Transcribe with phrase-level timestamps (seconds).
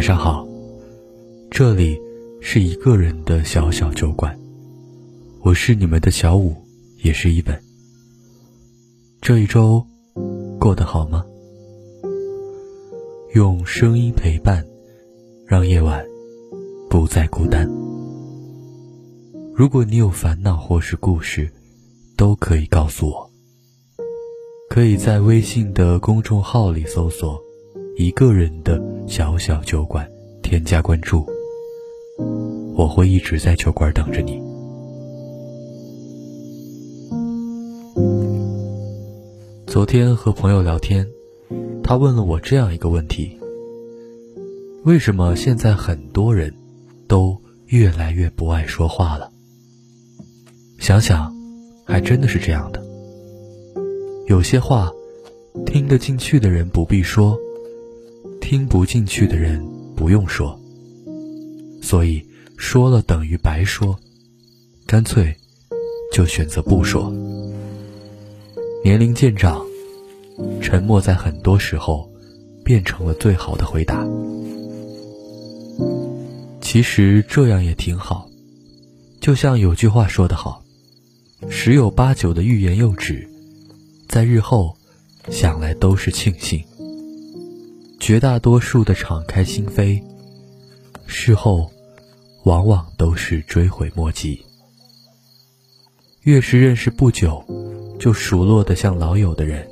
[0.00, 0.48] 晚上好，
[1.50, 2.00] 这里
[2.40, 4.34] 是一个人的小小酒馆，
[5.42, 6.56] 我是你们的小五，
[7.04, 7.62] 也是一本。
[9.20, 9.84] 这一周
[10.58, 11.22] 过得好吗？
[13.34, 14.64] 用声音陪伴，
[15.46, 16.02] 让夜晚
[16.88, 17.68] 不再孤单。
[19.54, 21.52] 如果你有烦恼或是故事，
[22.16, 23.30] 都可以告诉我。
[24.70, 27.38] 可以在微信的公众号里搜索
[27.96, 30.10] “一个人的小小酒馆”，
[30.42, 31.24] 添加关注。
[32.74, 34.40] 我会一直在酒馆等着你。
[39.66, 41.06] 昨天和朋友聊天，
[41.82, 43.38] 他问了我这样一个问题：
[44.84, 46.54] 为什么现在很多人
[47.06, 49.30] 都越来越不爱说话了？
[50.78, 51.32] 想想，
[51.84, 52.82] 还真的是这样的。
[54.26, 54.90] 有些话，
[55.66, 57.38] 听得进去的人不必说，
[58.40, 60.58] 听不进去的人不用说。
[61.82, 62.24] 所以
[62.56, 63.98] 说了等于白说，
[64.86, 65.34] 干脆
[66.12, 67.12] 就选择不说。
[68.82, 69.64] 年龄渐长，
[70.60, 72.10] 沉默在很多时候
[72.64, 74.06] 变成了最好的回答。
[76.60, 78.28] 其实这样也挺好，
[79.20, 80.62] 就像有句话说得好
[81.50, 83.28] ：“十有八九的欲言又止。”
[84.08, 84.76] 在日后，
[85.30, 86.62] 想来都是庆幸。
[88.00, 90.02] 绝大多数的敞开心扉，
[91.06, 91.70] 事后
[92.44, 94.42] 往往都是追悔莫及。
[96.22, 97.44] 越是认识不久
[97.98, 99.68] 就熟络的像老友的人，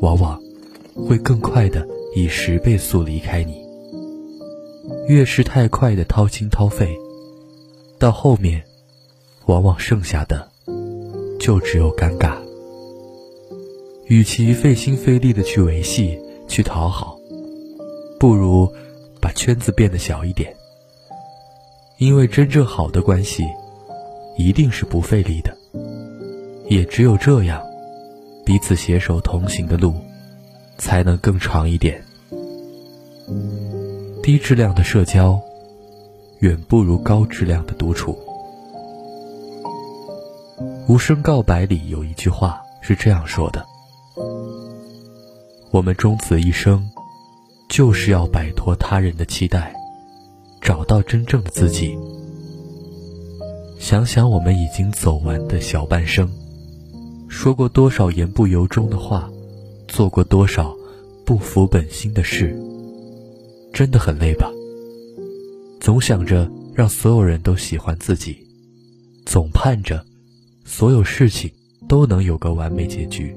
[0.00, 0.40] 往往
[0.94, 3.60] 会更快的以十倍速离开你。
[5.08, 6.96] 越是太快的掏心掏肺，
[7.98, 8.62] 到后面，
[9.46, 10.48] 往往剩下的
[11.40, 12.36] 就只有尴尬。
[14.06, 17.18] 与其费心费力的去维系、去讨好，
[18.22, 18.72] 不如
[19.20, 20.54] 把圈子变得小一点。
[21.98, 23.44] 因为真正好的关系，
[24.38, 25.52] 一定是不费力的。
[26.68, 27.60] 也只有这样，
[28.46, 29.96] 彼此携手同行的路，
[30.78, 32.00] 才能更长一点。
[34.22, 35.40] 低质量的社交，
[36.38, 38.16] 远不如高质量的独处。
[40.86, 43.66] 无声告白里有一句话是这样说的。
[45.72, 46.88] 我们终此一生，
[47.72, 49.74] 就是要摆脱他人的期待，
[50.60, 51.96] 找到真正的自己。
[53.78, 56.30] 想想我们已经走完的小半生，
[57.30, 59.26] 说过多少言不由衷的话，
[59.88, 60.76] 做过多少
[61.24, 62.54] 不服本心的事，
[63.72, 64.50] 真的很累吧？
[65.80, 68.36] 总想着让所有人都喜欢自己，
[69.24, 70.04] 总盼着
[70.66, 71.50] 所有事情
[71.88, 73.34] 都能有个完美结局。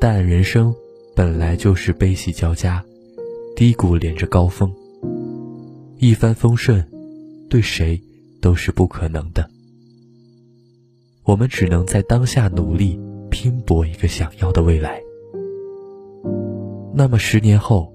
[0.00, 0.74] 但人生
[1.16, 2.84] 本来就是悲喜交加，
[3.56, 4.70] 低谷连着高峰。
[5.96, 6.86] 一帆风顺，
[7.48, 7.98] 对谁
[8.42, 9.48] 都是不可能的。
[11.24, 13.00] 我们只能在当下努力
[13.30, 15.00] 拼搏一个想要的未来。
[16.92, 17.90] 那么十年后，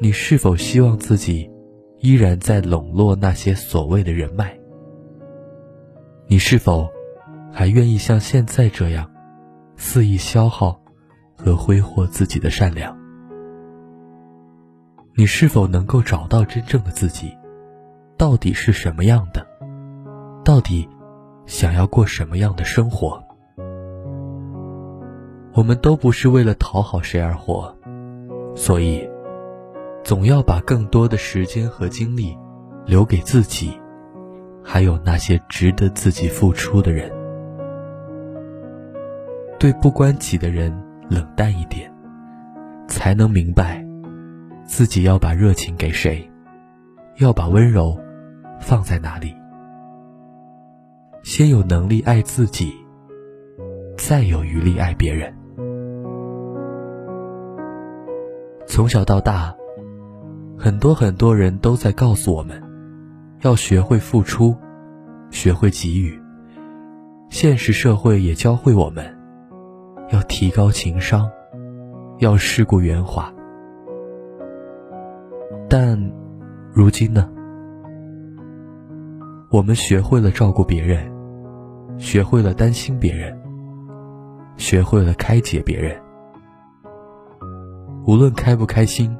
[0.00, 1.50] 你是否希望自己
[1.98, 4.56] 依然在笼络那些所谓的人脉？
[6.28, 6.88] 你是否
[7.52, 9.10] 还愿意像现在这样？
[9.76, 10.80] 肆意消耗
[11.48, 12.94] 和挥霍自己的善良，
[15.14, 17.34] 你是否能够找到真正的自己？
[18.18, 19.46] 到底是什么样的？
[20.44, 20.86] 到底
[21.46, 23.22] 想要过什么样的生活？
[25.54, 27.74] 我们都不是为了讨好谁而活，
[28.54, 29.08] 所以
[30.04, 32.36] 总要把更多的时间和精力
[32.84, 33.72] 留给自己，
[34.62, 37.10] 还有那些值得自己付出的人。
[39.58, 40.72] 对不关己的人
[41.08, 41.92] 冷淡一点，
[42.86, 43.84] 才能明白，
[44.64, 46.30] 自己要把热情给谁，
[47.16, 47.98] 要把温柔
[48.60, 49.34] 放在哪里。
[51.22, 52.72] 先有能力爱自己，
[53.96, 55.34] 再有余力爱别人。
[58.66, 59.54] 从小到大，
[60.56, 62.62] 很多很多人都在告诉我们，
[63.42, 64.54] 要学会付出，
[65.30, 66.20] 学会给予。
[67.30, 69.17] 现实社会也教会我们。
[70.10, 71.30] 要提高情商，
[72.18, 73.32] 要世故圆滑。
[75.68, 75.98] 但
[76.72, 77.30] 如今呢？
[79.50, 81.10] 我们学会了照顾别人，
[81.98, 83.38] 学会了担心别人，
[84.56, 85.98] 学会了开解别人。
[88.06, 89.14] 无论开不开心，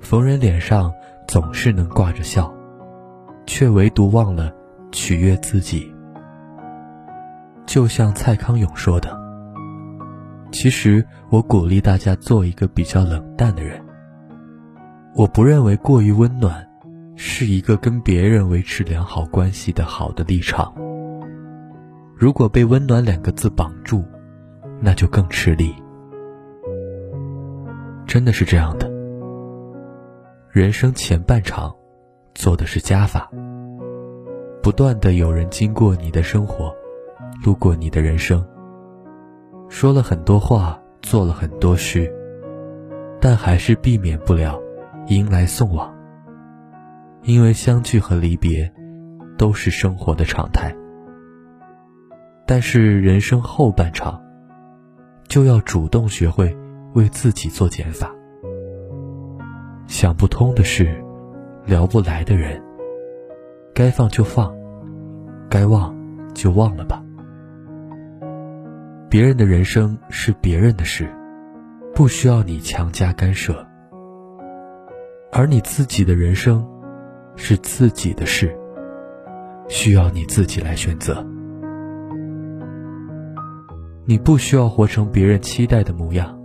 [0.00, 0.92] 逢人脸上
[1.26, 2.52] 总是能挂着笑，
[3.46, 4.52] 却唯独忘了
[4.92, 5.90] 取悦自己。
[7.66, 9.19] 就像蔡康永说的。
[10.60, 13.82] 其实，我鼓励大家做一个比较冷淡的人，
[15.14, 16.68] 我不认为过于温暖
[17.16, 20.70] 是一个跟别人维持良好关系的好的立场。
[22.14, 24.04] 如果被“温暖”两个字绑住，
[24.82, 25.74] 那就更吃力。
[28.06, 28.86] 真的是这样的。
[30.50, 31.74] 人生前半场，
[32.34, 33.30] 做的是加法。
[34.62, 36.70] 不断的有人经过你的生活，
[37.42, 38.46] 路过你的人生，
[39.70, 42.12] 说了很多话，做了很多事，
[43.20, 44.60] 但还是避免不了
[45.06, 45.94] 迎来送往。
[47.22, 48.70] 因为相聚和离别，
[49.38, 50.74] 都是生活的常态。
[52.46, 54.20] 但是人生后半场，
[55.28, 56.54] 就要主动学会
[56.94, 58.10] 为自己做减法。
[59.86, 60.92] 想不通的事，
[61.64, 62.60] 聊不来的人，
[63.72, 64.52] 该放就放，
[65.48, 65.96] 该忘
[66.34, 67.00] 就忘了吧。
[69.10, 71.12] 别人的人生是别人的事，
[71.92, 73.52] 不需要你强加干涉；
[75.32, 76.64] 而你自己的人生，
[77.34, 78.56] 是自己的事，
[79.68, 81.26] 需要你自己来选择。
[84.04, 86.38] 你不需要活成别人期待的模样，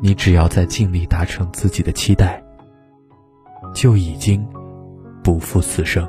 [0.00, 2.42] 你只要在尽力达成自己的期待，
[3.74, 4.48] 就已经
[5.22, 6.08] 不负此生。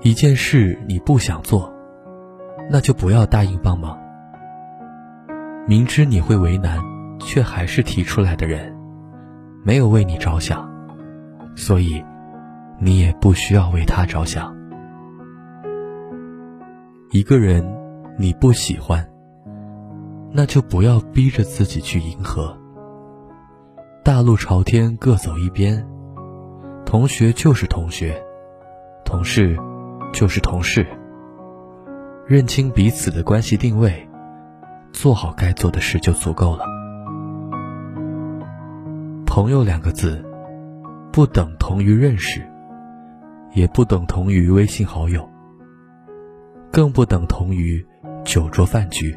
[0.00, 1.70] 一件事你不想做，
[2.72, 3.98] 那就不要答应帮忙。
[5.68, 6.80] 明知你会为难，
[7.20, 8.74] 却还是提出来的人，
[9.62, 10.66] 没有为你着想，
[11.54, 12.02] 所以
[12.80, 14.56] 你也不需要为他着想。
[17.10, 17.62] 一个人
[18.18, 19.06] 你不喜欢，
[20.32, 22.56] 那就不要逼着自己去迎合。
[24.02, 25.86] 大路朝天，各走一边。
[26.86, 28.18] 同学就是同学，
[29.04, 29.58] 同事
[30.10, 30.86] 就是同事。
[32.32, 34.08] 认清彼此的关系定位，
[34.90, 36.64] 做好该做的事就足够了。
[39.26, 40.24] 朋友两个字，
[41.12, 42.40] 不等同于认识，
[43.52, 45.28] 也不等同于微信好友。
[46.70, 47.86] 更不等同于
[48.24, 49.14] 酒桌饭局，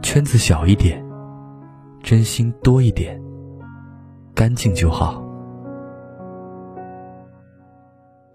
[0.00, 1.04] 圈子小一点，
[2.02, 3.20] 真心多一点，
[4.34, 5.22] 干净就好。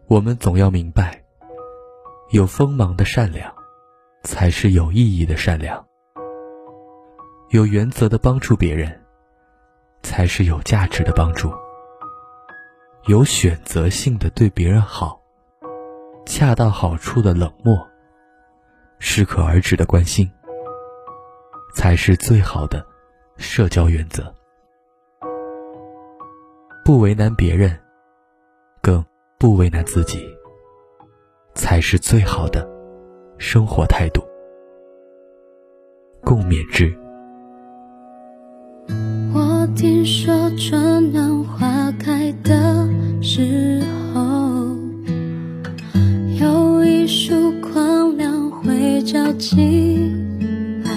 [0.05, 1.19] 我们总要明白，
[2.31, 3.51] 有锋芒的善良，
[4.23, 5.83] 才是有意义的善良；
[7.49, 9.03] 有原则的帮助别人，
[10.03, 11.49] 才是有价值的帮助；
[13.07, 15.19] 有选择性的对别人好。
[16.27, 17.75] 恰到好处的冷漠，
[18.99, 20.31] 适可而止的关心，
[21.73, 22.85] 才是最好的
[23.37, 24.31] 社交原则。
[26.85, 27.75] 不为难别人，
[28.83, 29.03] 更
[29.39, 30.23] 不为难自己，
[31.59, 32.65] 才是最好的
[33.37, 34.23] 生活态度。
[36.21, 36.97] 共勉之。
[39.33, 42.87] 我听说春暖花开的
[43.21, 43.83] 时
[44.13, 44.69] 候。
[46.39, 50.91] 有一束光亮会照进来，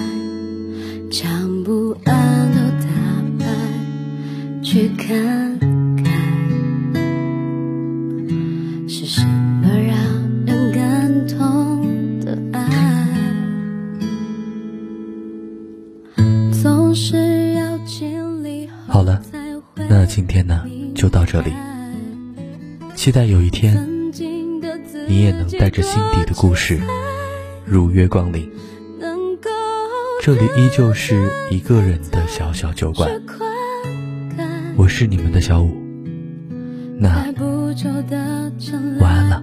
[1.10, 2.86] 将不安都打
[3.40, 3.44] 败，
[4.62, 5.41] 去看
[20.14, 21.50] 今天呢就到这里。
[22.94, 23.74] 期待有一天，
[25.08, 26.78] 你也能带着心底的故事。
[27.64, 28.46] 如约光临，
[30.20, 33.10] 这里依旧是一个人的小小酒馆。
[34.76, 35.74] 我是你们的小五，
[36.98, 37.32] 那
[39.00, 39.42] 晚安了。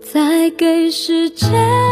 [0.00, 1.83] 再给时间。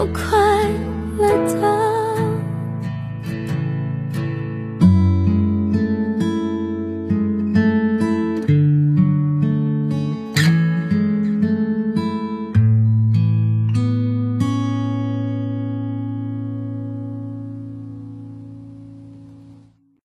[0.00, 0.34] 我快
[1.18, 1.89] 乐的